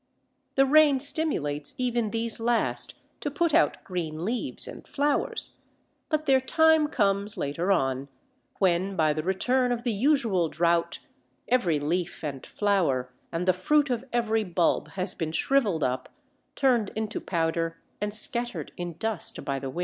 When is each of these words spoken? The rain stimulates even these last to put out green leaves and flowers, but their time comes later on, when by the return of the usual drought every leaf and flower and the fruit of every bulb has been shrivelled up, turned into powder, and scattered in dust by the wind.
The 0.55 0.65
rain 0.65 0.99
stimulates 0.99 1.75
even 1.77 2.09
these 2.09 2.39
last 2.39 2.95
to 3.19 3.29
put 3.29 3.53
out 3.53 3.83
green 3.83 4.25
leaves 4.25 4.67
and 4.67 4.87
flowers, 4.87 5.51
but 6.09 6.25
their 6.25 6.41
time 6.41 6.87
comes 6.87 7.37
later 7.37 7.71
on, 7.71 8.09
when 8.57 8.95
by 8.95 9.13
the 9.13 9.21
return 9.21 9.71
of 9.71 9.83
the 9.83 9.91
usual 9.91 10.49
drought 10.49 11.01
every 11.47 11.79
leaf 11.79 12.23
and 12.23 12.43
flower 12.43 13.13
and 13.31 13.47
the 13.47 13.53
fruit 13.53 13.91
of 13.91 14.03
every 14.11 14.43
bulb 14.43 14.87
has 14.93 15.13
been 15.13 15.31
shrivelled 15.33 15.83
up, 15.83 16.09
turned 16.55 16.89
into 16.95 17.21
powder, 17.21 17.77
and 18.01 18.11
scattered 18.11 18.71
in 18.77 18.93
dust 18.93 19.45
by 19.45 19.59
the 19.59 19.69
wind. 19.69 19.79